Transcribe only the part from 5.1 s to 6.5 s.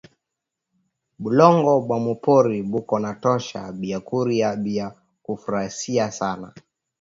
ku furaisha sana